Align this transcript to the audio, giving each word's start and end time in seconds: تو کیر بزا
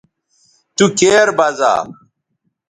تو 0.75 0.85
کیر 0.97 1.27
بزا 1.37 1.73